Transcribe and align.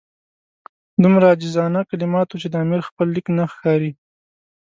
دومره 1.03 1.25
عاجزانه 1.31 1.79
کلمات 1.89 2.27
وو 2.29 2.41
چې 2.41 2.47
د 2.49 2.55
امیر 2.63 2.81
خپل 2.89 3.07
لیک 3.15 3.27
نه 3.37 3.43
ښکاري. 3.53 3.91